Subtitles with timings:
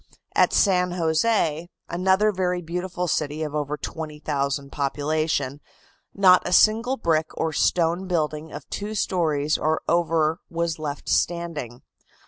[0.33, 5.61] At San Jose, another very beautiful city of over 20,000 population,
[6.11, 11.83] not a single brick or stone building of two stories or over was left standing.